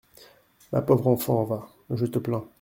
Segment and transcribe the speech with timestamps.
[0.71, 1.67] Ma pauvre enfant, va!
[1.91, 2.47] je te plains!